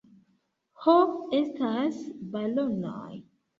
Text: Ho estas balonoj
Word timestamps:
Ho 0.85 0.95
estas 1.41 2.01
balonoj 2.35 3.25